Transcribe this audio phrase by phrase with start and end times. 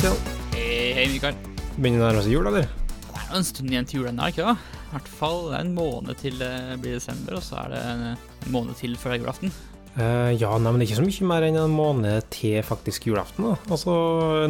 [0.00, 0.16] Stian.
[0.54, 1.34] Hei, hei, Mikael.
[1.76, 2.64] Begynner å nærme seg jul, eller?
[3.04, 4.54] Det er jo en stund igjen til jul ennå, ikke da?
[4.80, 7.80] I hvert fall det er en måned til det blir desember, og så er det
[7.90, 9.52] en måned til før julaften.
[9.98, 13.10] Uh, ja, nei, men det er ikke så mye mer enn en måned til faktisk
[13.10, 13.50] julaften.
[13.50, 13.58] da.
[13.76, 13.98] Altså,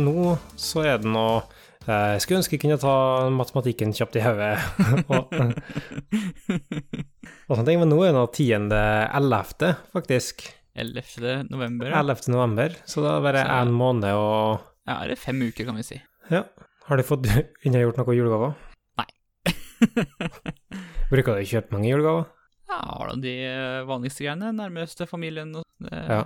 [0.05, 2.95] nå så er det nå uh, Jeg skulle ønske jeg kunne ta
[3.35, 4.55] matematikken kjapt i hodet.
[5.11, 5.35] og,
[7.51, 8.51] og sånne ting, men nå er det nå 10.
[9.19, 10.47] 11., faktisk.
[10.79, 11.51] 11.
[11.51, 11.91] november.
[11.91, 12.07] Ja.
[12.07, 12.31] 11.
[12.39, 15.79] november, så da er det bare én måned og ja, er det fem uker, kan
[15.79, 16.01] vi si.
[16.33, 16.45] Ja.
[16.89, 17.27] Har du fått
[17.67, 18.55] unnagjort noen julegaver?
[18.99, 19.09] Nei.
[21.11, 22.29] Bruker du å kjøpe mange julegaver?
[22.71, 24.53] Ja, har du de eh, vanligste greiene?
[24.55, 26.21] Nærmeste familien og Ja.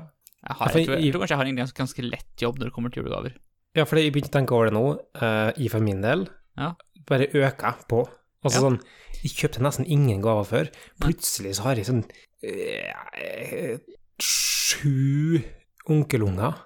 [0.44, 2.68] Jeg, har, jeg, tror, jeg tror kanskje jeg har en ganske, ganske lett jobb når
[2.68, 3.36] det kommer til julegaver.
[3.78, 4.82] Ja, for jeg begynte å tenke over det nå,
[5.22, 6.26] uh, i for min del.
[6.60, 6.74] Ja.
[7.08, 8.02] Bare øker på.
[8.44, 8.64] Altså Ja.
[8.66, 8.76] sånn,
[9.22, 10.68] jeg kjøpte nesten ingen gaver før.
[11.00, 12.02] Plutselig så har jeg sånn
[12.44, 13.78] eh,
[14.20, 15.40] sju
[15.88, 16.62] onkelunger, eh,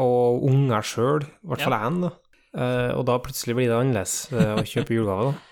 [0.00, 2.10] og unger sjøl, i hvert fall én, da.
[2.58, 5.34] Eh, og da plutselig blir det annerledes eh, å kjøpe julegaver, da.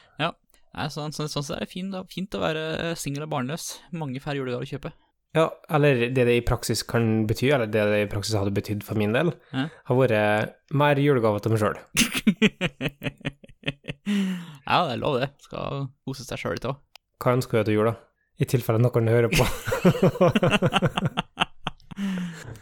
[0.77, 2.03] Nei, sånn, sånn, sånn så er det fint, da.
[2.13, 3.79] fint å være singel og barnløs.
[3.97, 4.91] Mange færre julegaver å kjøpe.
[5.33, 8.85] Ja, eller det det i praksis kan bety, eller det det i praksis hadde betydd
[8.85, 9.71] for min del, Ja.
[9.89, 11.81] har vært mer julegaver til meg sjøl.
[14.69, 15.31] ja, det er lov, det.
[15.49, 16.77] Skal kose seg sjøl litt òg.
[17.25, 17.97] Hva ønsker du til jul, da?
[18.37, 19.49] I tilfelle noen hører på.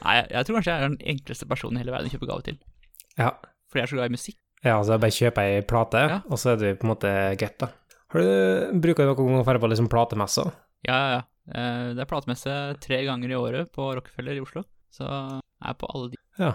[0.05, 2.29] Nei, jeg, jeg tror kanskje jeg er den enkleste personen i hele verden å kjøpe
[2.31, 2.59] gave til.
[3.19, 3.31] ja.
[3.71, 4.37] Fordi jeg er så glad i musikk.
[4.65, 6.19] Ja, altså bare kjøper ei plate, Ja.
[6.31, 7.11] og så er du på en måte
[7.41, 7.67] greit, da.
[8.15, 10.53] Har du, bruker du noen gang å dra på liksom platemesser?
[10.87, 11.23] Ja, ja, ja.
[11.55, 14.63] Eh, Det er platemesse tre ganger i året på Rockefeller i Oslo.
[14.95, 15.41] Så jeg
[15.73, 16.21] er på alle de.
[16.39, 16.53] Ja.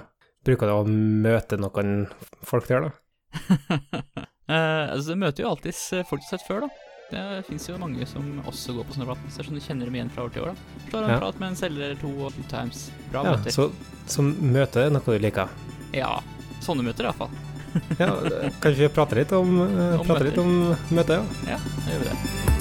[0.48, 2.08] Bruker du å møte noen
[2.48, 2.92] folk der, da?
[4.50, 5.76] Eh, altså, du møter jo alltid
[6.10, 6.70] folk du har sett før, da.
[7.10, 10.12] Det fins jo mange som også går på sånne platemesser, sånn du kjenner dem igjen
[10.14, 10.54] fra år til år.
[10.54, 10.90] da.
[10.92, 11.18] Slår en Ja.
[11.20, 12.92] prat med en selger eller to og two times.
[13.12, 13.50] Bra Ja, møter.
[13.52, 13.72] så,
[14.08, 15.50] så møte er noe du liker.
[15.94, 16.20] Ja,
[16.62, 17.30] sånne møter iallfall.
[18.00, 18.14] Ja,
[18.62, 20.24] kanskje vi prater litt om, eh, Om møter.
[20.30, 21.26] litt om møtet?
[21.48, 21.58] Ja.
[21.58, 22.59] Ja, det gjør vi det.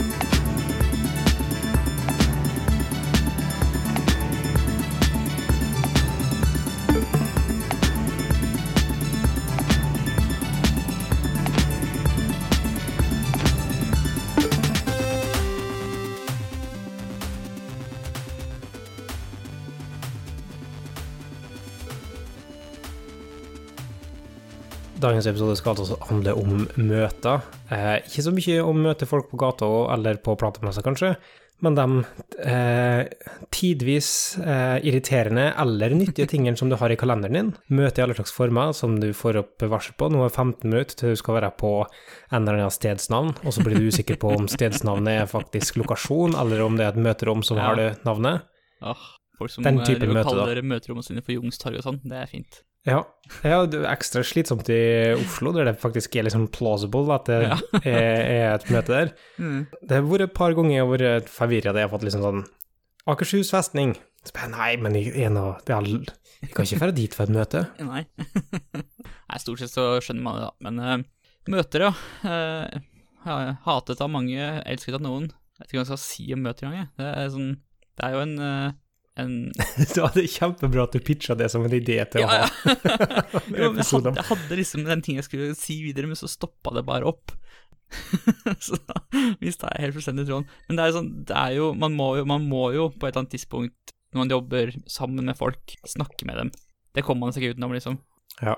[24.98, 27.44] Dagens episode skal altså handle om møter.
[27.70, 31.12] Eh, ikke så mye om møte folk på gata eller på platemesser, kanskje,
[31.62, 31.84] men de
[32.46, 33.04] eh,
[33.54, 34.08] tidvis
[34.42, 37.52] eh, irriterende eller nyttige tingene som du har i kalenderen din.
[37.78, 40.10] Møter i alle slags former som du får opp varsel på.
[40.10, 43.62] Nå er 15 minutter til du skal være på en eller annen stedsnavn, og så
[43.66, 47.46] blir du usikker på om stedsnavnet er faktisk lokasjon, eller om det er et møterom
[47.46, 47.70] som Ja.
[47.70, 48.42] har det navnet.
[48.82, 49.06] Åh,
[49.38, 52.30] folk som Den eh, type møte, kaller møterommene sine for Youngstorget og sånn, det er
[52.34, 52.64] fint.
[52.88, 53.02] Ja,
[53.44, 54.80] ja, det er ekstra slitsomt i
[55.18, 57.58] Oslo, der det faktisk er liksom plausible at det Ja.
[57.82, 59.10] er, er et møte der.
[59.36, 59.66] Mm.
[59.82, 62.24] Det har vært et par ganger jeg har vært forvirra, det jeg har fått liksom
[62.24, 62.46] sånn
[63.08, 63.94] Akershus festning.
[64.24, 65.86] Så bare, nei, men jeg, det er
[66.38, 67.64] jeg kan ikke dra dit for et møte.
[67.90, 68.04] Nei.
[69.28, 70.52] Nei, stort sett så skjønner man det, da.
[70.66, 71.92] Men uh, møter, ja.
[72.22, 75.30] Uh, hatet av mange, elsket av noen.
[75.58, 76.84] Jeg vet ikke hva jeg skal si om møter engang.
[76.84, 76.90] jeg.
[77.00, 77.48] Det er sånn
[77.98, 78.76] Det er jo en, eh,
[79.18, 79.32] en
[79.88, 82.48] Så det er kjempebra at du pitcha det som en idé til å ha ja.
[83.50, 86.30] jo, men jeg, hadde, jeg hadde liksom den ting jeg skulle si videre, men så
[86.30, 87.34] stoppa det bare opp.
[88.66, 88.98] så da
[89.40, 90.48] mista jeg helt fullstendig tråden.
[90.68, 93.24] Men det er sånn, det er jo man, jo man må jo på et eller
[93.24, 96.52] annet tidspunkt, når man jobber sammen med folk, snakke med dem.
[96.96, 97.98] Det kommer man seg ikke utenom, liksom.
[98.40, 98.54] Ja.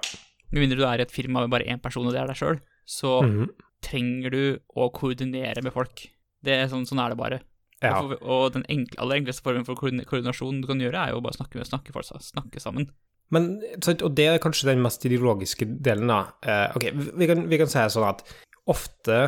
[0.50, 2.38] Med mindre du er i et firma med bare én person, og det er deg
[2.38, 3.48] sjøl, så Mhm.
[3.86, 4.42] trenger du
[4.76, 6.08] å koordinere med folk.
[6.44, 7.38] Det er sånn, sånn er det bare.
[7.82, 7.94] Ja.
[8.00, 11.14] Og, for, og den enkle, aller enkleste formen for koordin- koordinasjon du kan gjøre, er
[11.14, 12.90] jo bare å snakke med snakke, folk, snakke sammen.
[13.30, 13.46] Men,
[13.86, 16.20] og det er kanskje den mest ideologiske delen, da.
[16.42, 16.88] Eh, ok,
[17.22, 18.24] vi kan, vi kan si det sånn at
[18.70, 19.20] ofte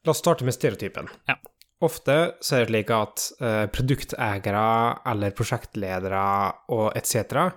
[0.00, 1.10] La oss starte med stereotypen.
[1.28, 1.34] Ja.
[1.84, 4.62] Ofte så er det slik at eh, produkteiere
[5.12, 6.22] eller prosjektledere
[6.72, 7.50] og etc.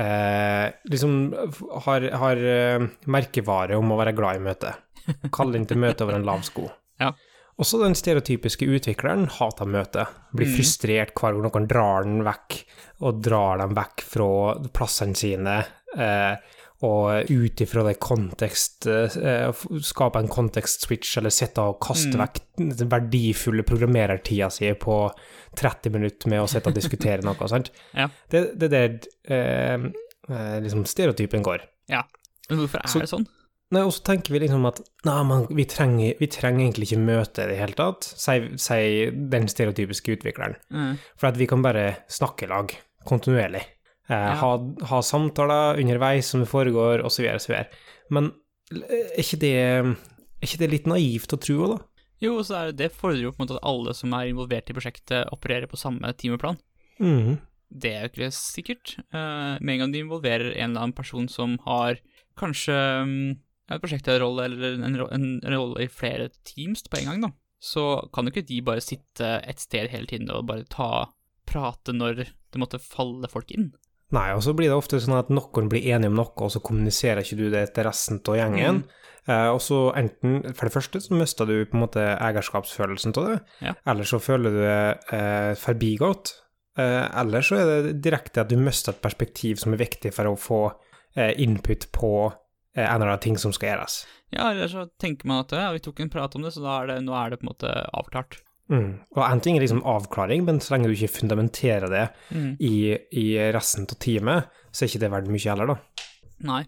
[0.00, 1.18] Eh, liksom
[1.86, 4.72] har, har eh, merkevare om å være glad i møte.
[5.32, 6.70] Kalle inn til møte over en lav sko.
[7.00, 7.14] Ja.
[7.60, 10.08] Også den stereotypiske utvikleren hater møtet.
[10.32, 10.54] Blir mm.
[10.56, 12.56] frustrert hver gang noen drar den vekk,
[13.04, 14.28] og drar dem vekk fra
[14.72, 15.58] plassene sine.
[15.96, 16.56] Eh,
[16.88, 19.50] og ut ifra det kontekst eh,
[19.84, 22.22] Skape en kontekst-switch, eller sitte og kaste Mm.
[22.22, 24.96] vekk den verdifulle programmerertida si på
[25.60, 27.48] 30 minutter med å sitte og diskutere noe.
[27.52, 27.68] sant?
[28.00, 28.08] Ja.
[28.30, 28.96] Det er der
[29.28, 29.90] eh,
[30.30, 31.66] eh, liksom stereotypen går.
[31.90, 33.28] Men hvorfor er Så- det sånn?
[33.70, 37.02] Nei, og så tenker vi liksom at nei, man, vi, trenger, vi trenger egentlig ikke
[37.04, 40.56] møte i det hele tatt, sier den stereotypiske utvikleren.
[40.74, 40.96] Mm.
[41.20, 42.74] For at vi kan bare snakke i lag
[43.06, 43.62] kontinuerlig.
[44.10, 44.32] Eh, Ja.
[44.40, 44.48] ha,
[44.90, 47.54] ha samtaler underveis som det foregår, osv., osv.
[48.10, 48.32] Men
[48.74, 49.92] er ikke, det, er
[50.42, 51.76] ikke det litt naivt å tro da?
[52.20, 54.68] Jo, så er det, det fordrer jo på en måte at alle som er involvert
[54.68, 56.58] i prosjektet, opererer på samme timeplan.
[56.98, 57.38] Mm.
[57.70, 58.96] Det er jo ikke sikkert.
[59.14, 62.02] Eh, med en gang de involverer en eller annen person som har
[62.40, 62.74] kanskje
[63.06, 63.14] um,
[63.70, 67.30] en prosjektlederrolle eller en, en rolle i flere teams på en gang, da,
[67.60, 67.84] så
[68.14, 70.90] kan jo ikke de bare sitte et sted hele tiden og bare ta
[71.50, 73.70] prate når det måtte falle folk inn.
[74.10, 76.58] Nei, og så blir det ofte sånn at noen blir enige om noe, og så
[76.66, 78.80] kommuniserer ikke du det til resten av gjengen.
[79.30, 83.28] Eh, og så enten, for det første, så mister du på en måte eierskapsfølelsen av
[83.28, 83.36] det,
[83.68, 83.74] Ja.
[83.86, 86.32] eller så føler du det eh, forbigått.
[86.78, 90.26] Eh, eller så er det direkte at du mister et perspektiv som er viktig for
[90.32, 90.60] å få
[91.14, 92.12] eh, input på
[92.78, 94.04] en eller annen ting som skal gjøres.
[94.30, 96.86] Ja, eller så tenker man at ja, vi tok en prat om det, så er
[96.92, 98.38] det, nå er det på en måte avklart.
[98.70, 98.90] Mm.
[99.16, 102.04] Og en ting er liksom avklaring, men så lenge du ikke fundamenterer det
[102.62, 106.06] i, i resten av teamet, så er ikke det verdt mye heller, da.
[106.46, 106.60] Nei.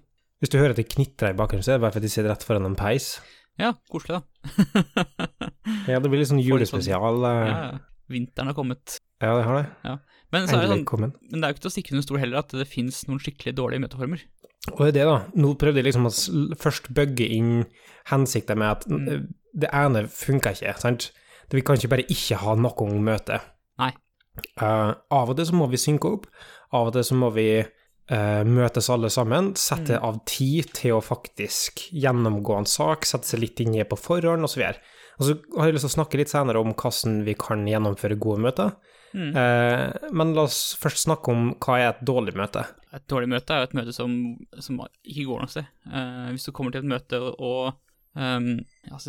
[0.43, 2.33] Hvis du hører at det knitrer i bakgrunnen, så er det bare fordi de sitter
[2.33, 3.13] rett foran en peis.
[3.61, 4.27] Ja, koselig, da.
[5.87, 7.23] Ja, det blir litt sånn sånn- julespesial.
[7.27, 7.79] eh, ja, ja.
[8.11, 8.99] Vinteren har kommet.
[9.23, 9.95] Ja, det har det.
[10.35, 12.19] Men, så er det sånn, men det er jo ikke til å stikke under stol
[12.23, 14.23] heller at det finnes noen skikkelig dårlige møteformer.
[14.71, 15.17] Og det er det, da.
[15.43, 16.13] Nå prøvde jeg liksom å
[16.63, 17.65] først bygge inn
[18.13, 19.27] hensikten med at Mm.
[19.59, 21.11] det ene funka ikke, sant.
[21.49, 23.41] Det- Vi kan ikke bare ikke ha noe møte.
[23.79, 23.93] Nei.
[24.61, 26.27] Uh, av og til så må vi synke opp,
[26.73, 27.61] av og til så må vi
[28.11, 30.03] uh, møtes alle sammen, sette Mm.
[30.05, 34.43] av tid til å faktisk gjennomgå en sak, sette seg litt inn i på forhånd,
[34.45, 34.63] osv.
[35.21, 38.19] Og så har jeg lyst til å snakke litt senere om hvordan vi kan gjennomføre
[38.19, 38.73] gode møter.
[39.13, 39.33] Mm.
[39.37, 42.65] Eh, men la oss først snakke om hva er et dårlig møte.
[42.97, 44.15] Et dårlig møte er jo et møte som,
[44.61, 45.69] som ikke går noe sted.
[45.89, 47.75] Eh, hvis du kommer til et møte og,
[48.19, 48.55] ehm,
[48.89, 49.03] ja,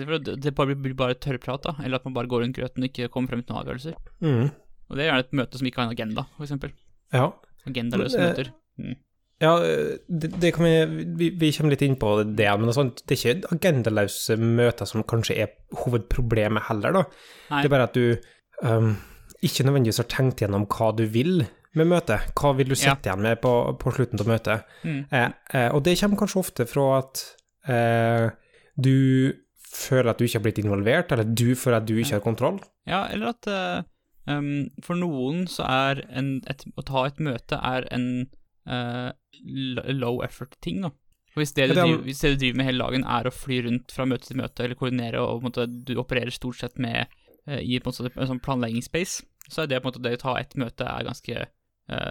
[0.44, 3.12] det bare blir bare tørrprat, da, eller at man bare går rundt grøten og ikke
[3.14, 3.98] kommer frem til noen avgjørelser.
[4.24, 4.52] Mm.
[4.90, 6.76] Og det er gjerne et møte som ikke har en agenda, eksempel.
[7.16, 7.32] Ja.
[7.70, 8.54] Agendaløse Men, eh, møter.
[8.84, 9.02] Mm.
[9.44, 9.54] Ja,
[10.08, 13.02] det, det kan vi, vi Vi kommer litt inn på det, men det er, sånt,
[13.04, 17.02] det er ikke agendaløse møter som kanskje er hovedproblemet heller, da.
[17.50, 17.64] Nei.
[17.64, 18.06] Det er bare at du
[18.64, 18.94] um,
[19.44, 21.44] ikke nødvendigvis har tenkt gjennom hva du vil
[21.74, 22.34] med møtet.
[22.38, 22.96] Hva vil du Ja.
[22.96, 23.52] igjen med på,
[23.82, 24.66] på slutten av møtet?
[24.84, 25.00] Mm.
[25.12, 27.24] Eh, eh, og det kommer kanskje ofte fra at
[27.68, 28.30] eh,
[28.78, 29.34] du
[29.74, 32.60] føler at du ikke har blitt involvert, eller du føler at du ikke har kontroll.
[32.86, 33.48] Ja, eller at
[34.30, 38.28] um, for noen så er en, et, å ta et møte er en
[38.70, 39.10] uh,
[39.90, 40.94] low effort-ting, da.
[41.34, 43.90] Hvis det, er- driver, hvis det du driver med hele dagen er å fly rundt
[43.96, 47.08] fra møte til møte, eller koordinere, og måte, du opererer stort sett med
[47.50, 47.92] i en
[48.30, 51.36] sånn planleggingsspace, så er det på en måte det å ta et møte er ganske
[51.44, 51.48] eh,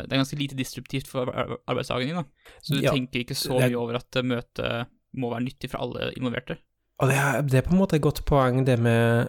[0.04, 2.16] det er ganske lite disruptivt for ar- arbeidsdagen din.
[2.16, 2.24] da.
[2.62, 4.86] Så du Ja, tenker ikke så det mye over at eh, møtet
[5.16, 6.58] må være nyttig for alle involverte.
[7.02, 9.28] Og det er, det er på en måte et godt poeng, det med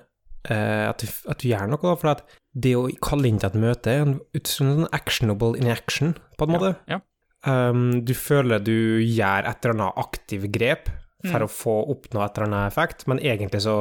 [0.49, 1.95] eh, at, du, at du gjør noe, da.
[1.95, 6.45] For det å kalle inn til et møte er en sånn actionable in action, på
[6.45, 6.75] en måte.
[6.91, 6.99] Ja.
[7.43, 10.91] Um, du føler du gjør et eller annet aktiv grep
[11.25, 11.43] for Mm.
[11.47, 13.73] å få oppnå et eller annet effekt, men egentlig så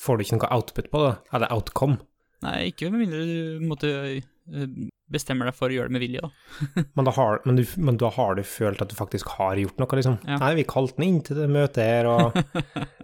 [0.00, 1.98] får du ikke noe output på det, eller outcome.
[2.46, 4.70] Nei, ikke med mindre du måte, eh,
[5.12, 6.84] bestemmer deg for å gjøre det med vilje, da.
[6.96, 9.78] Men da, har, men, du, men da har du følt at du faktisk har gjort
[9.82, 10.18] noe, liksom.
[10.26, 10.40] Ja.
[10.42, 12.40] Nei, vi kalte den inn til det møtet her, og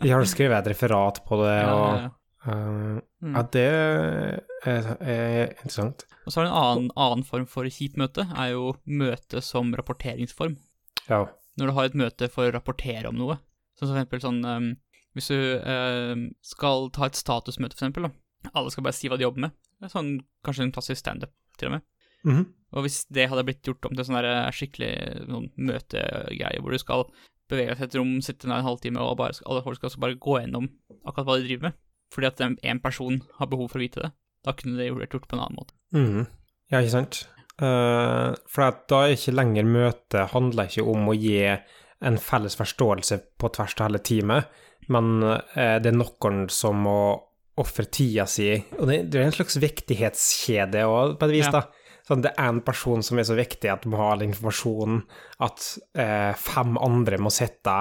[0.02, 2.10] vi har skrevet et referat på det, Ja, og ja,
[2.48, 3.36] uh, Mm.
[3.54, 3.62] Det
[4.66, 6.02] er, er interessant.
[6.26, 9.70] Og så har du en annen, annen form for kjipt møte, er jo møte som
[9.78, 10.56] rapporteringsform.
[11.06, 11.26] Ja.
[11.60, 13.38] Når du har et møte for å rapportere om noe.
[13.76, 14.68] så som for eksempel sånn um,
[15.12, 18.12] Hvis du um, skal ta et statusmøte, for eksempel, da.
[18.52, 19.56] Alle skal bare si hva de jobber med.
[19.92, 21.86] Sånn, kanskje en klassisk standup, til og med.
[22.26, 22.44] Mhm.
[22.72, 24.92] Og hvis det hadde blitt gjort om til sånn der skikkelig
[25.28, 27.04] sånn møtegreie, hvor du skal
[27.52, 30.16] bevege deg til et rom, sitte der en halvtime, og bare, alle folk skal bare
[30.16, 30.70] gå gjennom
[31.04, 31.76] akkurat hva de driver med,
[32.14, 34.12] fordi at en person har behov for å vite det,
[34.46, 35.76] da kunne det vært gjort på en annen måte.
[35.92, 36.26] Mhm.
[36.72, 37.26] Ja, ikke sant?
[37.60, 43.18] Uh, for da er ikke lenger møtet handler ikke om å gi en felles forståelse
[43.38, 44.48] på tvers av hele teamet,
[44.88, 46.96] men uh, det er noen som må
[47.60, 51.60] ofre tida si, og det, det er en slags viktighetskjede òg, på et vis, Ja.
[51.60, 51.62] da.
[52.08, 55.04] Sånn, det er en person som er så viktig at må ha all informasjonen,
[55.46, 57.76] at eh, fem andre må sitte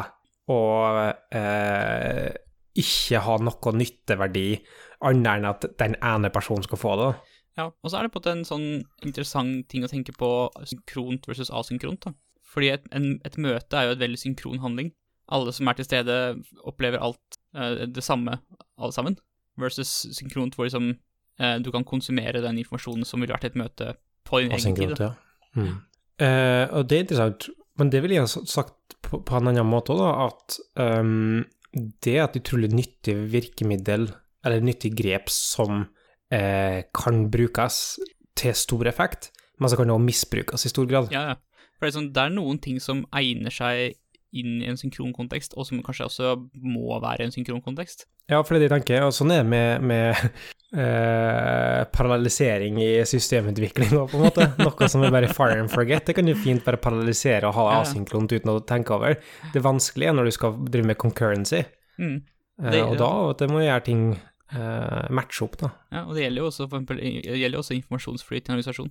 [0.52, 1.00] og
[1.34, 2.30] eh,
[2.78, 4.46] ikke ha noe nytteverdi,
[5.10, 7.10] annet enn at den ene personen skal få det.
[7.58, 8.68] Ja, og så er det på en sånn
[9.04, 10.30] interessant ting å tenke på
[10.70, 12.06] synkront versus asynkront.
[12.06, 12.14] da.
[12.52, 14.94] Fordi et, en, et møte er jo et veldig synkron handling.
[15.32, 16.16] Alle som er til stede,
[16.68, 18.38] opplever alt eh, det samme,
[18.78, 19.18] alle sammen.
[19.62, 20.92] Versus synkront, hvor liksom,
[21.40, 23.94] eh, du kan konsumere den informasjonen som ville vært i et møte
[24.28, 25.00] på din egen tid.
[25.00, 25.14] Ja.
[25.56, 25.74] Mm.
[26.22, 27.50] Eh, og det er interessant,
[27.80, 32.18] men det vil jeg ha sagt på, på en annen måte òg, at um, det
[32.18, 34.10] er et utrolig nyttig virkemiddel,
[34.46, 35.86] eller nyttig grep, som
[36.34, 38.00] eh, kan brukes
[38.38, 41.12] til stor effekt, men så kan det også misbrukes i stor grad.
[41.14, 41.40] Ja, ja.
[41.78, 43.96] For det er, sånn, det er noen ting som egner seg
[44.38, 48.06] inn i en synkronkontekst, og som kanskje også må være en synkronkontekst.
[48.32, 50.16] Ja, for det er det jeg tenker, og sånn er det med, med
[50.82, 54.48] eh, paralysering i systemutvikling òg, på en måte.
[54.62, 56.06] Noe som er bare fire and forget.
[56.08, 59.18] Det kan jo fint bare paralysere og ha det asynkront uten å tenke over.
[59.54, 61.64] Det vanskelige er når du skal drive med concurrency,
[62.02, 62.22] Mm.
[62.64, 63.08] eh, og da
[63.38, 65.68] det må du gjøre ting eh, matche opp, da.
[65.92, 68.90] Ja, og det gjelder jo også, eksempel, det gjelder også informasjonsflyt i en organisasjon.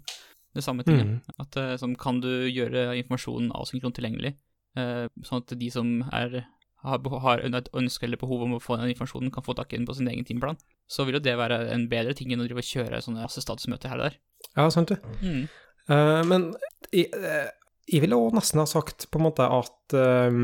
[0.54, 1.06] Det samme tinget.
[1.08, 1.34] Mm.
[1.42, 4.34] At eh, som kan du gjøre informasjonen asynkront tilgjengelig,
[4.78, 6.44] eh, sånn at de som er,
[6.82, 9.86] har, et ønske eller behov om å få den informasjonen, kan få tak i den
[9.88, 10.58] på sin egen timeplan,
[10.88, 13.44] så vil jo det være en bedre ting enn å drive og kjøre sånne masse
[13.44, 14.18] statusmøter her og der.
[14.56, 14.96] Ja, sant du.
[15.20, 15.44] Mm.
[15.90, 16.50] Uh, men
[16.94, 17.50] jeg, eh,
[17.90, 20.40] jeg ville òg nesten ha sagt på en måte at eh,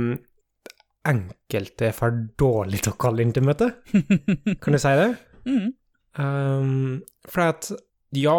[1.07, 3.73] enkelte er for dårlig til å kalle inn til møte.
[4.62, 5.11] Kan du si det?
[5.47, 5.69] Mm.
[6.16, 7.69] Um, for at,
[8.16, 8.38] ja,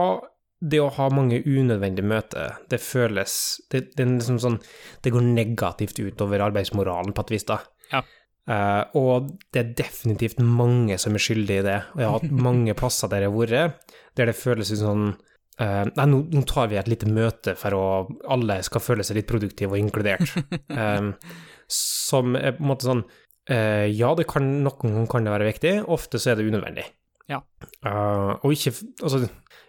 [0.60, 3.34] det å ha mange unødvendige møter, det føles
[3.72, 4.58] det, det, liksom sånn,
[5.06, 7.62] det går negativt utover arbeidsmoralen på et vis, da.
[7.92, 8.04] Ja.
[8.48, 11.80] Uh, og det er definitivt mange som er skyldige i det.
[11.96, 15.08] Og jeg har hatt mange plasser der jeg har vært, der det føles ut sånn
[15.12, 17.86] uh, Nei, nå, nå tar vi et lite møte for å
[18.32, 20.32] alle skal føle seg litt produktive og inkludert.
[20.72, 21.14] Um,
[21.68, 25.52] som er på en måte sånn uh, Ja, det kan, noen ganger kan det være
[25.52, 26.88] viktig, ofte så er det unødvendig.
[27.28, 27.42] Ja.
[27.84, 28.72] Og ikke,
[29.04, 29.26] altså,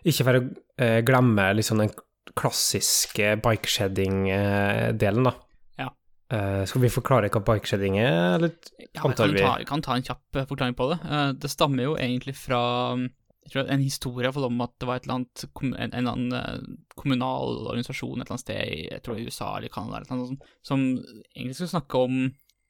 [0.06, 1.90] ikke for å glemme liksom den
[2.38, 5.32] klassiske bikeshedding-delen, da.
[6.28, 8.50] Eh, skal vi forklare hva bikeshedding er, eller
[8.92, 9.40] Ja, antar kan vi?
[9.40, 10.98] ta, kan ta en kjapp eh, forklaring på det.
[11.08, 12.60] Uh, Det stammer jo egentlig fra
[13.00, 13.06] mm,
[13.48, 18.26] jeg en historie om at det var annet, en, en eller annen kommunal organisasjon et
[18.26, 20.84] eller annet sted i jeg tror det USA eller Canada eller noe sånt, som
[21.32, 22.18] egentlig skulle snakke om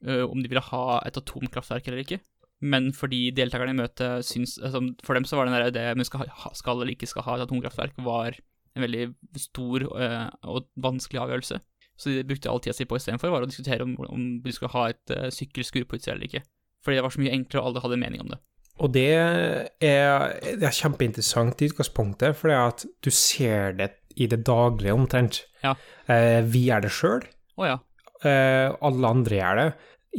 [0.07, 2.21] uh, om de ville ha et atomkraftverk eller ikke.
[2.63, 5.99] Men fordi deltakerne i møtet syns altså, For dem så var den der det om
[5.99, 8.39] vi skal, skal eller ikke skal ha et atomkraftverk, var
[8.75, 9.05] en veldig
[9.39, 11.59] stor og vanskelig avgjørelse.
[11.99, 14.71] Så de brukte all tida si på istedenfor, var å diskutere om, om de skulle
[14.71, 16.43] ha et uh, sykkelskur på utsida eller ikke.
[16.85, 18.39] Fordi det var så mye enklere, og alle hadde en mening om det.
[18.79, 23.89] Og det er, det er kjempeinteressant i utgangspunktet, for det er at du ser det
[24.15, 25.41] i det daglige omtrent.
[25.65, 25.73] Ja.
[26.07, 27.25] Eh, vi gjør det sjøl,
[27.59, 27.75] Oh, ja.
[28.23, 29.67] eh, alle andre gjør det.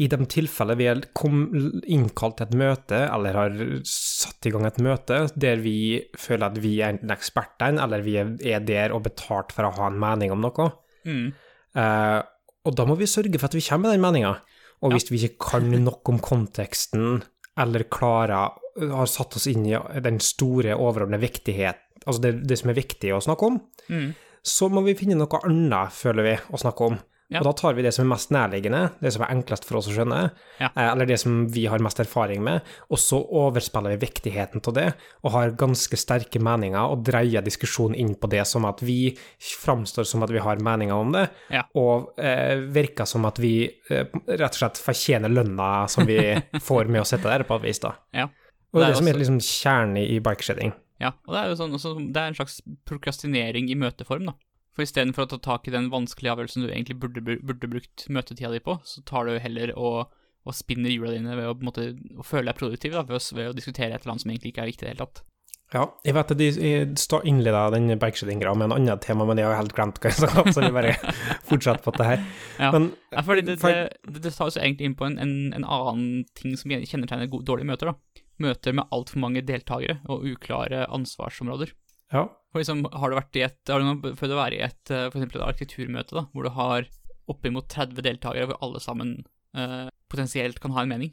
[0.05, 1.01] I de tilfellene vi er
[1.91, 3.57] innkalt til et møte, eller har
[3.89, 5.75] satt i gang et møte der vi
[6.21, 9.73] føler at vi er enten ekspertene, eller vi er, er der og betalt for å
[9.81, 10.69] ha en mening om noe,
[11.09, 11.31] Mm.
[11.77, 12.21] Eh,
[12.67, 14.33] og da må vi sørge for at vi kommer med den meninga.
[14.83, 17.23] Og hvis vi ikke kan nok om konteksten,
[17.61, 22.71] eller klarer har satt oss inn i den store, overordnede viktighet, altså det, det som
[22.73, 23.61] er viktig å snakke om,
[23.91, 24.15] Mm.
[24.47, 26.99] så må vi finne noe annet, føler vi, å snakke om.
[27.31, 27.39] Ja.
[27.39, 29.87] Og da tar vi det som er mest nærliggende, det som er enklest for oss
[29.87, 30.67] å skjønne, Ja.
[30.75, 32.61] eh, eller det som vi har mest erfaring med,
[32.91, 37.95] og så overspiller vi viktigheten av det, og har ganske sterke meninger, og dreier diskusjonen
[37.95, 41.63] inn på det som at vi framstår som at vi har meninger om det, Ja.
[41.75, 46.19] og eh, virker som at vi eh, rett og slett fortjener lønna som vi
[46.61, 47.95] får med å sitte der, på et vis, da.
[48.13, 48.27] Ja.
[48.73, 50.73] Og det Det er er det som er liksom kjernen i bikeshedding.
[51.01, 54.35] Ja, og det er jo sånn, også, det er en slags prokrastinering i møteform, da.
[54.77, 58.53] For istedenfor å ta tak i den vanskelige avgjørelsen du egentlig burde, burde brukt møtetida
[58.55, 60.13] di på, så tar du heller og,
[60.47, 63.51] og spinner hjula dine ved å, måte, å føle deg produktiv, da, ved å, ved
[63.51, 65.25] å diskutere et eller annet som egentlig ikke er viktig i det hele tatt.
[65.71, 66.47] Ja, jeg vet at de
[67.31, 70.43] innleda den bikeshedding-greia med en annet tema, men jeg har helt glemt hva jeg sa,
[70.51, 70.97] så vi bare
[71.51, 72.25] fortsetter på det her.
[72.59, 72.71] Ja.
[72.75, 75.37] Men Ja, fordi det, for- det, det, det tar oss egentlig inn på en, en,
[75.55, 78.25] en annen ting som kjennetegner dårlige møter, da.
[78.43, 81.71] Møter med altfor mange deltakere og uklare ansvarsområder.
[82.13, 82.27] Ja,
[82.57, 85.23] liksom, har du vært i et, har du prøvd å være i et, eh, for
[85.23, 86.87] et arkitekturmøte, da, hvor du har
[87.31, 89.25] oppimot 30 deltakere, hvor alle sammen
[89.55, 91.13] eh, potensielt kan ha en mening?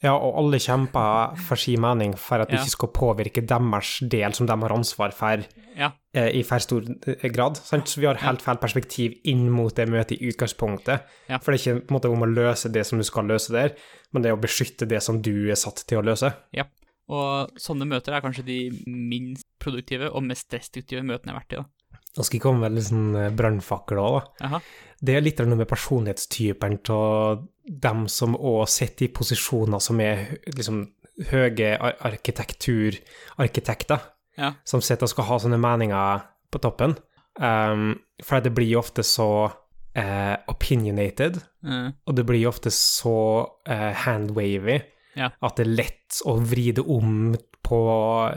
[0.00, 2.62] ja, og alle kjemper for sin mening for at det Ja.
[2.64, 5.42] ikke skal påvirke deres del som de har ansvar for,
[5.76, 5.90] Ja.
[6.14, 7.58] eh, i for stor eh, grad.
[7.58, 7.84] Sant?
[7.84, 11.02] Så vi har helt feil perspektiv inn mot det møtet i utgangspunktet.
[11.28, 11.36] Ja.
[11.38, 13.52] For det er ikke på en måte om å løse det som du skal løse
[13.52, 13.76] der,
[14.14, 16.32] men det er å beskytte det som du er satt til å løse.
[16.56, 16.64] Ja.
[17.10, 21.56] Og sånne møter er kanskje de minst produktive og mest destruktive møtene jeg har vært
[21.56, 21.98] i, da.
[22.10, 24.60] Nå skal jeg komme med en sånn eh, brannfakkel òg, da.
[25.00, 27.44] Det er litt av noe med personlighetstypen av
[27.86, 30.82] dem som òg sitter i posisjoner som er liksom
[31.30, 34.00] høye ar- arkitekturarkitekter,
[34.38, 34.54] Ja.
[34.64, 36.96] som sitter og skal ha sånne meninger på toppen.
[37.40, 41.92] Um, for det blir jo ofte så uh, opinionated, mm.
[42.06, 44.80] og det blir jo ofte så eh, handwavy
[45.20, 45.28] Ja.
[45.44, 47.78] at det er lett å vri det om på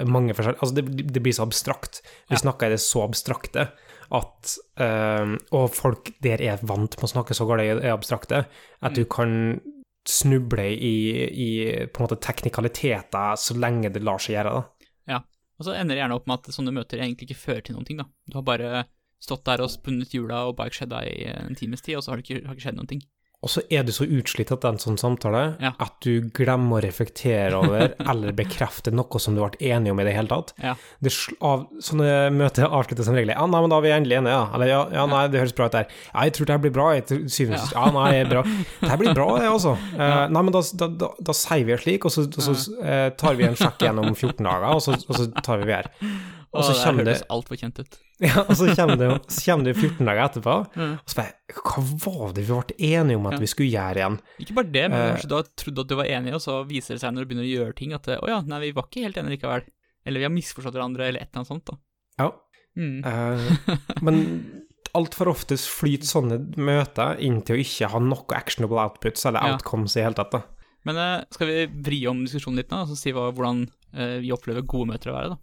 [0.05, 2.01] mange forskjellige Altså, det, det blir så abstrakt.
[2.29, 2.41] Vi Ja.
[2.43, 3.69] snakker i det så abstrakte
[4.13, 8.43] at eh, Og folk der er vant med å snakke så galt i abstrakte
[8.81, 8.95] at Mm.
[8.99, 9.61] du kan
[10.05, 10.95] snuble i,
[11.31, 11.49] i
[11.87, 14.63] på en måte teknikaliteter så lenge det lar seg gjøre, da.
[15.61, 17.85] Og så ender det gjerne opp med at sånne møter egentlig ikke fører til noen
[17.85, 18.07] ting, da.
[18.27, 18.85] Du har bare
[19.21, 22.17] stått der og spunnet hjula og bare skjedda i en times tid, og så har
[22.19, 23.03] det ikke, har ikke skjedd noen ting.
[23.43, 25.73] Og så er du så utslitt etter en sånn samtale Ja.
[25.83, 30.05] at du glemmer å reflektere over eller bekrefte noe som du ble enig om i
[30.07, 30.53] det hele tatt.
[30.63, 30.75] Ja.
[31.03, 31.11] Det
[31.43, 33.33] av, sånne møter avsluttes som regel.
[33.35, 34.47] Ja, nei, men da er vi endelig enige, ja.
[34.55, 35.89] Eller ja, ja nei, det høres bra ut der.
[36.13, 36.89] Ja, jeg tror det her blir bra.
[36.95, 37.87] Jeg tror, syvende, og ja.
[37.97, 38.43] nei, det bra.
[38.79, 39.77] Det her blir bra, det, altså.
[39.93, 42.53] Uh, nei, men da, da, da, da sier vi det slik, og så, og så
[42.79, 45.69] uh, tar vi en sjekk igjen om 14 dager, og så, og så tar vi
[45.69, 45.89] VR.
[46.53, 47.95] Og så det kommer det hørtes altfor kjent ut.
[48.27, 50.91] ja, og så kommer det, så kommer det 14 dager etterpå, Mm.
[51.01, 53.39] og så bare Hva var det vi ble enige om at Ja.
[53.41, 54.17] vi skulle gjøre igjen?
[54.43, 55.07] Ikke bare det, men Eh.
[55.15, 57.29] kanskje du har trodd at du var enig, og så viser det seg når du
[57.33, 59.63] begynner å gjøre ting at å ja, nei, vi var ikke helt enige likevel.
[60.05, 61.77] Eller vi har misforstått hverandre, eller et eller annet sånt, da.
[62.19, 62.29] Ja.
[62.77, 63.01] Mm.
[63.05, 64.17] Uh, men
[64.93, 69.53] altfor ofte flyter sånne møter inn til å ikke ha noe actionable outputs eller Ja.
[69.55, 70.31] outcomes i hele tatt.
[70.31, 70.43] da.
[70.85, 73.63] Men eh, skal vi vri om diskusjonen litt nå, og si hva, hvordan
[74.21, 75.37] vi opplever gode møter å være, da?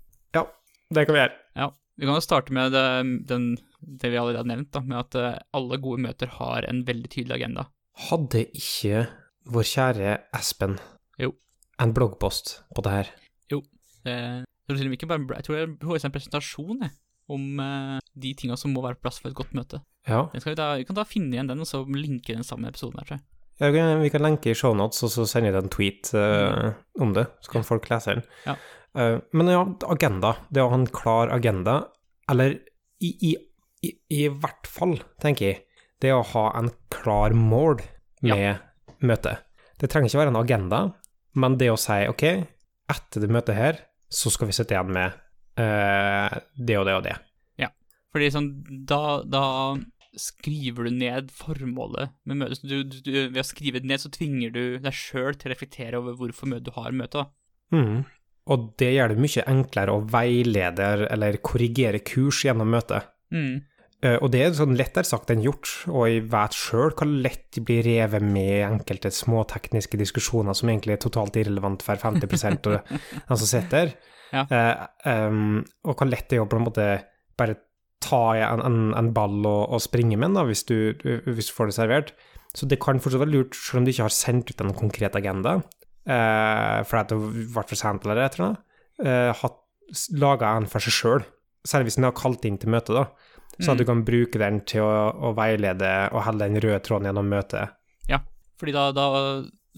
[0.91, 1.37] Det kan vi gjøre.
[1.59, 1.71] Ja.
[2.01, 2.85] Vi kan jo starte med det,
[3.29, 6.81] den, det vi allerede har nevnt, da, med at eh, alle gode møter har en
[6.89, 7.67] veldig tydelig agenda.
[8.09, 9.05] Hadde ikke
[9.51, 10.79] vår kjære Espen
[11.21, 11.35] Jo.
[11.83, 13.13] en bloggpost på det her?
[14.09, 16.93] Eh, jeg tror ikke bare, jeg tror det er en presentasjon jeg,
[17.31, 19.83] om eh, de tinga som må være på plass for et godt møte.
[20.09, 20.25] Ja.
[20.33, 22.65] Den skal vi, da, vi kan da finne igjen den, og så linke den sammen
[22.67, 23.27] med episoden her, tror jeg.
[23.61, 23.69] Ja,
[24.01, 27.53] vi kan- lenke i shownotes, og så sender jeg en tweet eh, om det, så
[27.53, 28.23] kan folk lese den.
[28.47, 28.57] Ja.
[28.97, 30.33] Uh, men ja, agenda.
[30.51, 31.77] Det å ha en klar agenda,
[32.31, 32.57] eller
[33.05, 33.35] i, i,
[33.87, 35.61] i, i hvert fall, tenker jeg,
[36.01, 37.85] det å ha en klar mål
[38.25, 38.59] med
[39.05, 39.45] møtet.
[39.79, 40.81] Det trenger ikke være en agenda,
[41.39, 42.25] men det å si ok,
[42.91, 43.79] etter det møtet her,
[44.11, 45.15] så skal vi sitte igjen med
[45.61, 47.17] uh, det og det og det.
[47.63, 47.71] Ja,
[48.11, 48.51] Fordi sånn,
[48.89, 49.45] da, da
[50.19, 52.61] skriver du ned formålet med møtet.
[52.61, 55.51] Så Du, du, du, ved å skrive det ned, så tvinger du deg sjøl til
[55.51, 57.31] å reflektere over hvorfor møtet du har møtet.
[57.75, 58.05] Mhm.
[58.51, 63.07] Og det gjør det mye enklere å veilede eller korrigere kurs gjennom møtet.
[63.31, 63.61] Mm.
[64.03, 67.45] Eh, Og det er sånn lettere sagt enn gjort, og jeg vet sjøl hvor lett
[67.55, 72.27] de blir revet med i enkelte småtekniske diskusjoner som egentlig er totalt irrelevant for 50
[72.67, 73.93] av de som sitter.
[74.33, 74.47] Ja.
[74.51, 75.29] Eh,
[75.85, 76.89] og hvor lett det er å på en måte
[77.39, 77.59] bare
[78.11, 81.71] ta en, en, en ball og, og springe med da, hvis du, hvis du får
[81.71, 82.13] det servert.
[82.57, 85.17] Så det kan fortsatt være lurt, selv om du ikke har sendt ut en konkret
[85.19, 85.61] agenda,
[86.03, 88.65] eh, for at det ble for sent eller et eller annet,
[89.07, 89.51] eh,
[90.19, 91.29] laga en for seg sjøl.
[91.67, 93.37] Særlig hvis den har kalt inn til møtet, da.
[93.61, 97.11] Så at du kan bruke den til å, å veilede og holde den røde tråden
[97.11, 97.75] gjennom møtet.
[98.09, 98.23] Ja,
[98.61, 99.09] Fordi da, da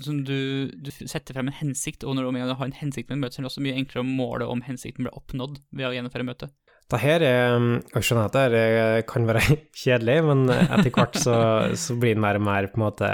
[0.01, 3.25] som du, du setter frem en hensikt, og når du har en hensikt med et
[3.25, 5.92] møte, så er det også mye enklere å måle om hensikten ble oppnådd ved å
[5.97, 6.55] gjennomføre møtet.
[6.92, 7.55] Det her er
[7.94, 9.42] Jeg skjønner at det her er- kan være
[9.83, 11.37] kjedelig, men etter hvert så,
[11.85, 13.09] så blir en mer og mer på en måte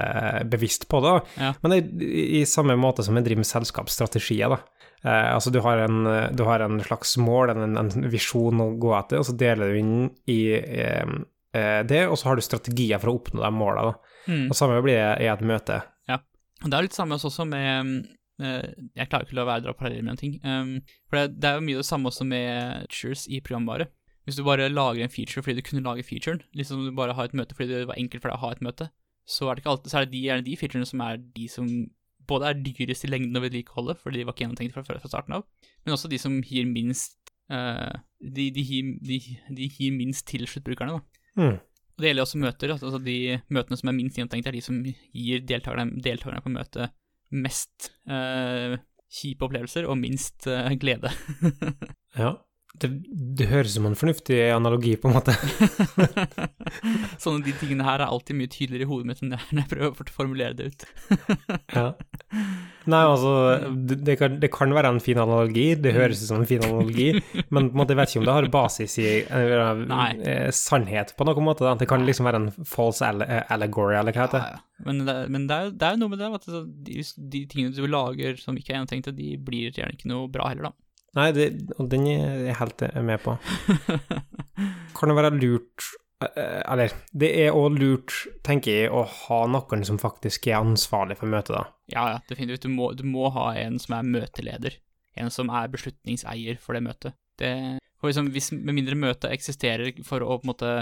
[0.50, 1.14] bevisst på det.
[1.38, 1.52] Ja.
[1.62, 4.60] Men det er i samme måte som en driver med selskapsstrategier, da.
[5.06, 6.00] Eh, altså du har, en,
[6.34, 9.78] du har en slags mål, en, en visjon å gå etter, og så deler du
[9.78, 11.06] inn i eh,
[11.54, 13.92] eh, det, og så har du strategier for å oppnå de målene.
[13.94, 14.16] Da.
[14.32, 14.46] Mm.
[14.50, 15.78] Og samme blir det i et møte.
[16.10, 16.18] Ja.
[16.64, 19.74] Det er litt samme også med eh, Jeg klarer ikke å la være å dra
[19.78, 20.36] paralleller noen ting.
[20.44, 20.76] Um,
[21.10, 23.88] for det, det er jo mye det samme også med features i programvare.
[24.28, 27.30] Hvis du bare lager en feature fordi du kunne lage featuren, liksom du bare har
[27.30, 28.90] et møte fordi det var enkelt for deg å ha et møte,
[29.28, 31.46] så er det ikke alltid, så er det de, gjerne de featurene som er de
[31.52, 31.70] som
[32.28, 35.38] både er dyrest i lengden å vedlikeholde, fordi de var ikke gjennomtenkt fra, fra starten
[35.38, 35.46] av,
[35.84, 37.16] men også de som gir minst
[37.48, 38.64] uh, de, de,
[39.00, 39.18] de,
[39.56, 41.00] de gir minst til sluttbrukerne.
[41.40, 41.56] Mm.
[41.56, 42.70] Og Det gjelder også møter.
[42.74, 46.52] altså- Altså de møtene som er minst gjennomtenkt, er de som gir deltakerne, deltakerne på
[46.52, 46.92] møtet
[47.34, 51.12] mest eh, kjipe opplevelser og minst eh, glede.
[52.18, 52.32] Ja.
[52.78, 52.88] Det,
[53.38, 55.32] det høres som en fornuftig analogi, på en måte.
[57.22, 59.92] Sånne de tingene her er alltid mye tydeligere i hodet mitt enn når jeg prøver
[59.92, 60.86] å formulere det ut.
[61.74, 61.86] Ja.
[62.88, 63.32] Nei, altså,
[63.84, 67.10] det, kan, det kan være en fin analogi, det høres ut som en fin analogi,
[67.54, 69.10] men på en måte, jeg vet ikke om det har basis i
[69.90, 70.08] Nei.
[70.24, 71.66] eh, sannhet på noen måte.
[71.66, 71.74] Da.
[71.80, 74.44] Det kan liksom være en false eh, allegory, eller hva heter det?
[74.46, 74.84] Ja, ja.
[74.88, 77.74] Men, det, men det, er, det er noe med det at altså, de, de tingene
[77.74, 80.76] du lager som ikke er gjennomtenkte, de blir gjerne ikke noe bra heller, da.
[81.18, 81.48] Nei, det,
[81.80, 83.34] og den er jeg helt med på.
[84.98, 88.14] Kan det være lurt Eller, det er òg lurt,
[88.46, 91.64] tenker jeg, å ha noen som faktisk er ansvarlig for møtet, da.
[91.92, 92.66] Ja, ja, definitivt.
[92.66, 94.78] Du må, du må ha en som er møteleder.
[95.18, 97.18] En som er beslutningseier for det møtet.
[97.38, 97.52] Det,
[98.00, 100.72] for liksom, hvis, med mindre møtet eksisterer for å på en måte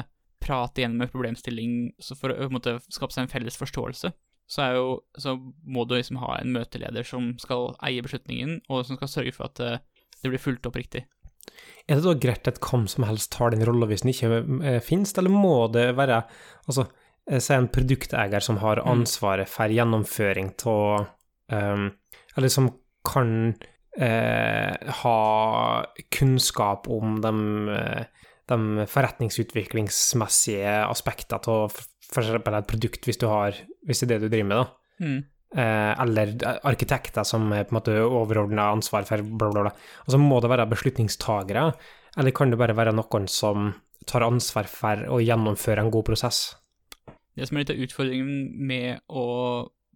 [0.42, 4.12] prate igjennom en problemstilling, så for å på en måte skape seg en felles forståelse,
[4.46, 5.34] så, jo, så
[5.66, 9.50] må du liksom ha en møteleder som skal eie beslutningen, og som skal sørge for
[9.50, 9.80] at eh,
[10.22, 11.02] det blir fulgt opp riktig.
[11.86, 14.80] Er det da greit at hvem som helst tar den rolla hvis den ikke eh,
[14.82, 16.24] finnes, eller må det være
[16.66, 16.88] altså,
[17.30, 18.90] eh, si en produkteier som har Mm.
[18.96, 21.06] ansvaret for gjennomføring av
[22.36, 22.72] Eller som
[23.06, 23.54] kan
[24.02, 25.20] uh, ha
[26.10, 27.32] kunnskap om de,
[28.50, 32.28] de forretningsutviklingsmessige aspektene av f.eks.
[32.34, 33.54] et produkt, hvis, du har,
[33.86, 35.06] hvis det er det du driver med, da.
[35.06, 35.22] Mm.
[35.56, 36.34] Eh, eller
[36.68, 39.70] arkitekter som er på en måte overordna ansvar for bla, bla, bla.
[40.04, 41.70] Og så må det være beslutningstagere,
[42.20, 43.70] eller kan det bare være noen som
[44.06, 46.40] tar ansvar for å gjennomføre en god prosess?
[47.36, 49.24] Det som er litt av utfordringen med å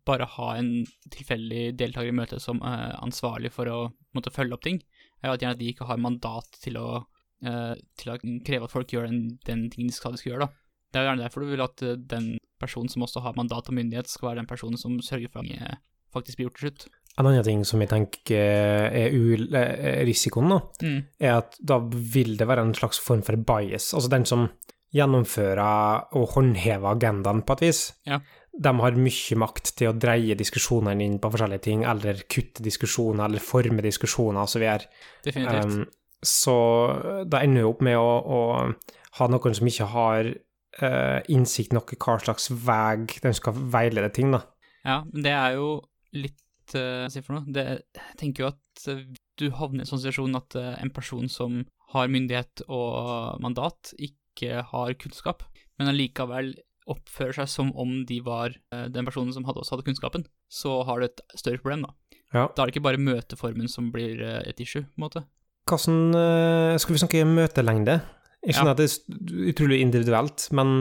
[0.08, 0.72] bare ha en
[1.12, 3.80] tilfeldig deltaker i møtet som er ansvarlig for å
[4.16, 4.80] måtte følge opp ting,
[5.20, 7.04] er at de ikke har mandat til å,
[7.44, 8.18] eh, til å
[8.48, 10.48] kreve at folk gjør den, den tingen de skal gjøre.
[10.48, 10.59] da.
[10.90, 13.68] Det er jo gjerne derfor du vil at eh, den personen som også har mandat
[13.70, 15.78] og myndighet, skal være den personen som sørger for at det
[16.12, 16.88] faktisk blir gjort til slutt.
[17.18, 21.04] En annen ting som jeg tenker er er risikoen, da, Mm.
[21.20, 23.92] er at da vil det være en slags form for bias.
[23.94, 24.48] Altså den som
[24.94, 28.18] gjennomfører og håndhever agendaen på et vis, Ja.
[28.60, 33.24] de har mye makt til å dreie diskusjonene inn på forskjellige ting, eller kutte diskusjoner,
[33.24, 34.86] eller forme diskusjoner osv.
[35.24, 35.64] Definitivt.
[35.64, 35.86] Um,
[36.22, 38.74] så det ender jo opp med å, å
[39.18, 40.34] ha noen som ikke har
[40.78, 44.44] eh, innsikt nok i hva slags vei de skal veilede ting, da.
[44.84, 45.74] Ja, men det er jo
[46.16, 46.38] litt
[46.72, 47.52] uh, Hva skal jeg si for noe?
[47.52, 47.64] Det,
[47.98, 49.02] jeg tenker jo at eh,
[49.40, 53.92] du havner i en sånn situasjon at uh, en person som har myndighet og mandat,
[53.98, 55.42] ikke har kunnskap,
[55.80, 56.54] men allikevel
[56.90, 61.02] oppfører seg som om de var den personen som hadde, også hadde kunnskapen, så har
[61.02, 62.16] du et større problem, da.
[62.30, 62.46] Ja.
[62.46, 65.24] Da er det ikke bare møteformen som blir et issue, på en måte.
[65.70, 68.00] Hvordan eh, Skal vi snakke møtelengde?
[68.46, 70.74] Jeg skjønner at det er utrolig individuelt, men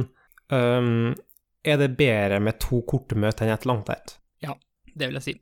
[0.54, 1.12] um,
[1.67, 4.15] er det bedre med to korte møter enn et langt et?
[4.45, 4.56] Ja,
[4.95, 5.36] Det vil jeg si.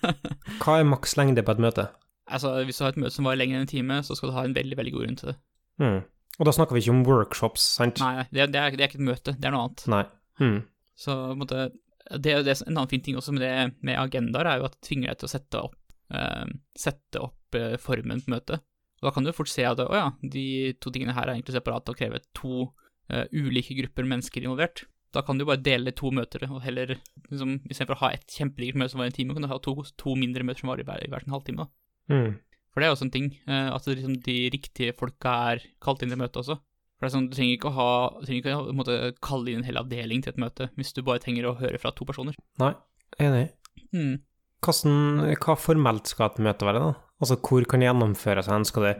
[0.62, 1.86] Hva er maks lengde på et møte?
[2.32, 4.36] altså, hvis du har et møte som varer lenger enn en time, så skal du
[4.36, 5.36] ha en veldig, veldig god grunn til det.
[5.82, 6.00] Mm.
[6.38, 8.02] Og da snakker vi ikke om workshops, sant?
[8.02, 9.86] Nei, det, det, er, det er ikke et møte, det er noe annet.
[9.92, 10.02] Nei.
[10.40, 10.58] Mm.
[11.04, 11.68] Så på en måte,
[12.12, 13.52] det, det, en annen fin ting også med, det,
[13.84, 15.78] med agendaer, er jo at det tvinger deg til å sette opp,
[16.14, 16.44] uh,
[16.78, 18.64] sette opp uh, formen på møtet.
[19.02, 21.56] Og da kan du fort se at å ja, de to tingene her er egentlig
[21.56, 22.68] separate og krever to
[23.10, 24.84] uh, ulike grupper mennesker involvert.
[25.12, 28.78] Da kan du bare dele to møter, og heller liksom, istedenfor å ha et kjempedigert
[28.78, 31.02] møte som varer en time, kan du ha to, to mindre møter som varer hver,
[31.10, 31.66] hver sin halvtime.
[31.66, 32.14] da.
[32.14, 32.30] Mm.
[32.72, 36.14] For det er også en ting, uh, at liksom, de riktige folka er kalt inn
[36.14, 36.60] til møtet også.
[36.96, 39.50] For det er sånn, Du trenger ikke å ha, du trenger ikke å måte, kalle
[39.50, 42.06] inn en hel avdeling til et møte, hvis du bare trenger å høre fra to
[42.06, 42.38] personer.
[42.62, 42.70] Nei,
[43.18, 43.48] enig.
[43.90, 44.20] Mm.
[44.62, 46.92] Hvordan, hva formelt skal et møte være, da?
[47.22, 48.64] Altså, hvor kan det gjennomføres hen?
[48.66, 48.94] Skal det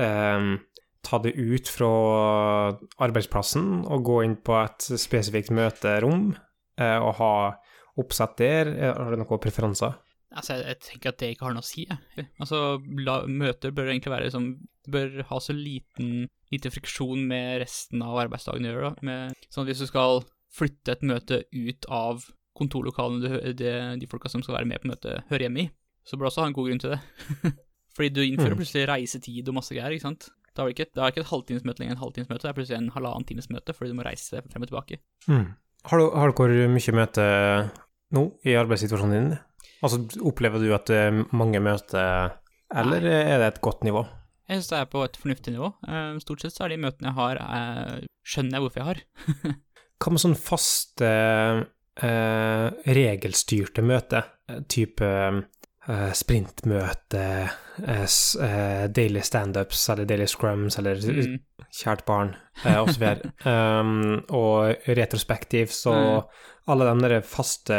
[0.00, 0.54] ehm,
[1.06, 1.90] ta det ut fra
[3.04, 6.30] arbeidsplassen og gå inn på et spesifikt møterom
[6.80, 7.32] eh, og ha
[8.00, 8.70] oppsett der?
[8.74, 9.98] Eh, Har du noen preferanser?
[10.36, 11.84] Altså, jeg, jeg tenker at det ikke har noe å si.
[12.42, 12.62] Altså,
[13.06, 14.48] la, møter bør egentlig være liksom
[14.86, 18.90] Bør ha så liten, lite friksjon med resten av arbeidsdagen å gjøre,
[19.50, 20.20] sånn at hvis du skal
[20.54, 22.22] flytte et møte ut av
[22.54, 23.50] kontorlokalene hø-
[23.98, 25.66] de folka som skal være med på møtet, hører hjemme i,
[26.06, 27.00] så bør du også ha en god grunn til det.
[27.96, 28.60] Fordi du innfører Mm.
[28.60, 30.28] plutselig reisetid og masse greier, ikke sant.
[30.56, 32.78] Da er det ikke, er ikke et halvtimesmøte lenger enn et halvtimesmøte, det er plutselig
[32.78, 34.98] en halvannen times møte fordi du må reise frem og tilbake.
[35.28, 35.46] Mm.
[35.86, 37.26] Har, du, har dere mye møte
[38.16, 39.38] nå i arbeidssituasjonen din?
[39.84, 42.32] Altså, opplever du at det er mange møter,
[42.74, 44.06] eller er det et godt nivå?
[44.48, 45.72] Jeg syns det er på et fornuftig nivå.
[45.88, 49.00] Eh, Stort sett så er de møtene jeg har, eh, skjønner jeg hvorfor jeg har.
[50.00, 51.10] Hva med sånn faste,
[52.02, 54.28] eh, regelstyrte møter?
[54.48, 55.40] Eh, Type eh,
[56.18, 57.22] sprintmøte,
[57.86, 58.02] eh,
[58.42, 61.38] eh, daily standups eller daily scrums eller Mm.
[61.70, 63.04] kjært barn, osv.
[63.46, 66.24] um, og retrospektiv, så
[66.66, 67.78] alle de der faste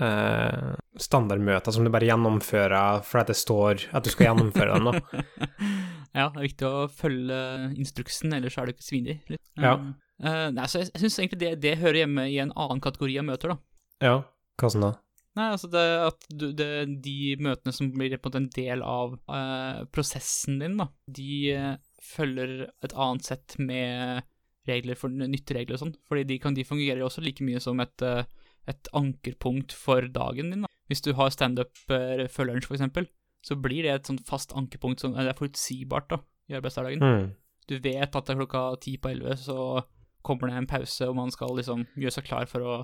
[0.00, 5.24] uh, standardmøter som du bare gjennomfører fordi det står at du skal gjennomføre dem, da.
[6.18, 7.40] ja, det er viktig å følge
[7.76, 9.20] instruksen, ellers er du ikke svindig.
[9.30, 9.42] Litt.
[9.60, 9.76] Ja.
[9.76, 12.82] Um, eh, nei, så jeg, jeg syns egentlig det, det hører hjemme i en annen
[12.84, 13.60] kategori av møter, da.
[14.00, 14.16] Ja,
[14.60, 14.94] hva sånn da?
[15.38, 16.66] Nei, altså det at du, det,
[17.04, 22.64] de møtene som blir på en del av uh, prosessen din, da, de uh, følger
[22.82, 24.26] et annet sett med
[24.68, 27.78] regler for nytteregler og sånn, fordi de, kan, de fungerer jo også like mye som
[27.82, 28.24] et, uh,
[28.70, 30.66] et ankerpunkt for dagen din.
[30.66, 30.72] da.
[30.90, 33.06] Hvis du har standup før lunsj, for eksempel,
[33.46, 36.18] så blir det et sånn fast ankerpunkt som det er forutsigbart da,
[36.50, 37.04] i arbeidshverdagen.
[37.06, 37.28] Mm.
[37.70, 39.78] Du vet at det er klokka ti på elleve, så
[40.26, 42.80] kommer det en pause, og man skal liksom gjøre seg klar for å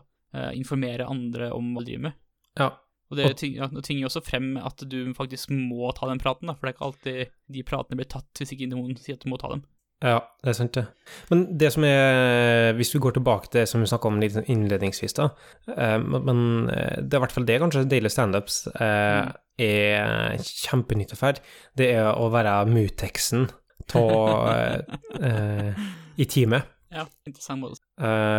[0.54, 2.16] informere andre om hva de driver med.
[2.58, 2.70] Ja.
[3.10, 6.54] Og det ting- tvinger jo også frem at du faktisk må ta den praten, da,
[6.58, 9.30] for det er ikke alltid de pratene blir tatt hvis ikke noen sier at du
[9.30, 9.62] må ta dem.
[10.04, 10.82] Ja, det er sant, det.
[11.30, 14.34] Men det som er Hvis vi går tilbake til det som vi snakka om litt
[14.44, 15.30] innledningsvis, da
[15.72, 19.32] eh, Men eh, det er i hvert fall det kanskje daily standups eh, Mm.
[19.64, 21.32] er kjempenyttig for.
[21.74, 23.46] Det er å være Mutexen
[23.96, 25.72] eh,
[26.20, 26.66] i teamet.
[26.92, 27.80] Ja, interessant måte.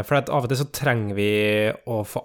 [0.05, 1.29] For av og til så trenger vi
[1.89, 2.21] å få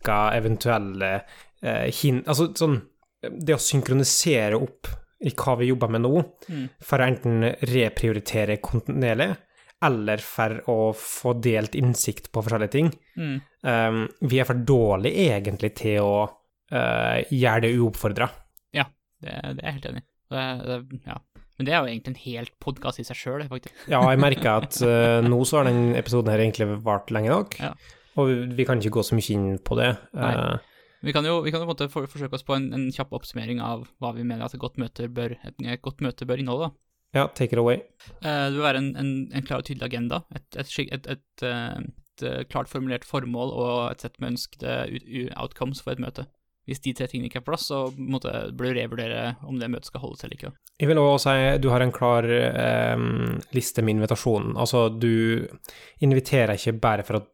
[0.00, 1.22] avdekka eventuelle
[1.62, 2.22] eh, hin...
[2.26, 2.80] Altså sånn
[3.20, 4.88] Det å synkronisere opp
[5.20, 6.68] i hva vi jobber med nå, Mm.
[6.80, 9.36] for å enten reprioritere kontinuerlig,
[9.84, 12.88] eller for å få delt innsikt på forskjellige ting.
[13.18, 13.40] Mm.
[13.62, 18.30] Um, vi er for dårlige egentlig til å uh, gjøre det uoppfordra.
[19.20, 20.06] Det, det er jeg helt enig i.
[21.04, 21.16] Ja.
[21.58, 23.74] Men det er jo egentlig en helt podkast i seg sjøl, faktisk.
[23.92, 27.58] Ja, jeg merker at uh, nå så har den episoden her egentlig vart lenge nok,
[27.60, 27.74] Ja.
[28.18, 29.92] Og vi, kan ikke gå så mye inn på det.
[30.18, 30.34] Nei.
[30.34, 30.58] Uh,
[31.02, 33.86] Vi kan jo vi kan jo for, forsøke oss på en, en kjapp oppsummering av
[34.02, 36.72] hva vi mener at et godt møte bør, et, et godt møte bør inneholde.
[37.14, 37.78] ja, take it away.
[38.20, 41.42] Eh, Det bør være en, en, en klar og tydelig agenda, et, et, et, et,
[41.42, 41.78] eh,
[42.28, 46.26] eh, klart formulert formål og et sett med ønskede outcomes for et møte.
[46.68, 49.70] Hvis de tre tingene ikke er på plass, så måtte, bør du revurdere om det
[49.72, 50.52] møtet skal holdes eller ikke.
[50.78, 53.08] Jeg vil også si du har en klar eh,
[53.56, 54.52] liste med invitasjonen.
[54.60, 55.48] Altså, du
[56.04, 57.24] inviterer ikke bare for å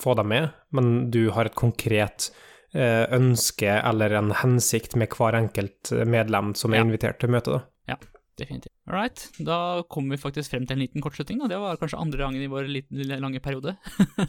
[0.00, 2.30] få dem med, men du har et konkret
[2.74, 6.84] eh, ønske eller en hensikt med hver enkelt medlem som er Ja.
[6.88, 7.60] invitert til møtet.
[7.60, 7.96] da.
[8.34, 8.72] Definitivt.
[8.90, 12.00] All right, da kommer vi faktisk frem til en liten kortslutning, og det var kanskje
[12.02, 13.76] andre gangen i vår liten, lange periode.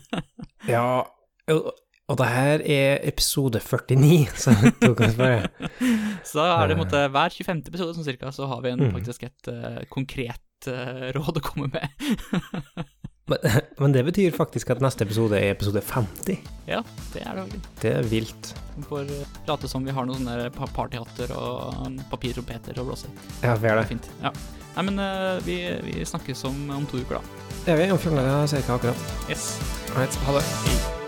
[0.70, 1.02] Ja,
[1.50, 1.72] og,
[2.20, 5.50] det her er episode 49, så tok oss bare
[6.22, 7.64] Så da er det måtte, måte hver 25.
[7.74, 8.94] episode sånn cirka, så har vi en, Mm.
[8.94, 11.90] faktisk et uh, konkret uh, råd å komme med.
[13.32, 13.38] men,
[13.82, 16.38] men det betyr faktisk at neste episode er episode 50.
[16.70, 16.82] ja,
[17.14, 17.72] det er det faktisk.
[17.82, 18.52] Det er vilt.
[18.76, 23.16] Vi får eh, late som vi har noen sånne partyhatter og um, papirtrompeter og blåser.
[23.44, 24.12] Ja, vi er Det fint.
[24.22, 24.34] Ja.
[24.76, 25.58] Nei, men eh, vi,
[25.88, 27.50] vi snakkes om, om to uker, da.
[27.64, 27.90] Det er vi.
[27.96, 29.18] Om 14 dager cirka akkurat.
[29.32, 29.50] Yes.
[29.96, 31.05] Right, ha det.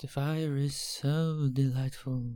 [0.00, 2.32] The fire is so delightful.